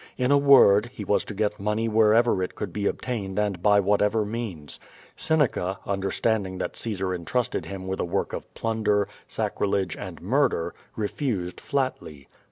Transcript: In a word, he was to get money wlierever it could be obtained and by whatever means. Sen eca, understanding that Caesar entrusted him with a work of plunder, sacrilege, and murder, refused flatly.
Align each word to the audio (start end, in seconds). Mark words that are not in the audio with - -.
In 0.17 0.31
a 0.31 0.37
word, 0.39 0.87
he 0.87 1.05
was 1.05 1.23
to 1.25 1.35
get 1.35 1.59
money 1.59 1.87
wlierever 1.87 2.43
it 2.43 2.55
could 2.55 2.73
be 2.73 2.87
obtained 2.87 3.37
and 3.37 3.61
by 3.61 3.79
whatever 3.79 4.25
means. 4.25 4.79
Sen 5.15 5.41
eca, 5.41 5.77
understanding 5.85 6.57
that 6.57 6.75
Caesar 6.75 7.13
entrusted 7.13 7.67
him 7.67 7.85
with 7.85 7.99
a 7.99 8.03
work 8.03 8.33
of 8.33 8.51
plunder, 8.55 9.07
sacrilege, 9.27 9.95
and 9.95 10.19
murder, 10.19 10.73
refused 10.95 11.61
flatly. 11.61 12.27